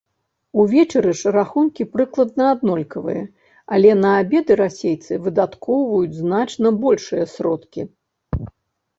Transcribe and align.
Увечары 0.61 1.11
ж 1.17 1.31
рахункі 1.35 1.83
прыкладна 1.95 2.43
аднолькавыя, 2.53 3.21
але 3.77 3.91
на 4.03 4.13
абеды 4.21 4.53
расейцы 4.61 5.13
выдаткоўваюць 5.27 6.17
значна 6.23 6.67
большыя 6.87 7.25
сродкі. 7.35 7.81